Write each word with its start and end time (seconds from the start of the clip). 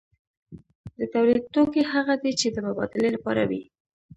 د 0.97 0.99
تولید 1.13 1.43
توکي 1.53 1.83
هغه 1.93 2.13
دي 2.23 2.31
چې 2.39 2.47
د 2.51 2.57
مبادلې 2.67 3.09
لپاره 3.15 3.41
وي. 3.49 3.63